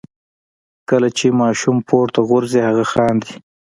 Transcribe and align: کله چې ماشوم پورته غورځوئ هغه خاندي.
کله 0.89 1.09
چې 1.17 1.25
ماشوم 1.41 1.77
پورته 1.87 2.19
غورځوئ 2.29 2.61
هغه 2.69 2.85
خاندي. 2.91 3.31